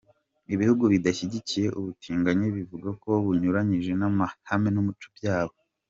[0.53, 5.55] Ibihugu bidashyigikiye ubutinganyi bivuga ko bunyuranyije n’ amahame n’ umuco byabo.